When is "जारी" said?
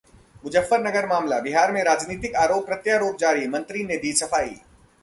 3.19-3.47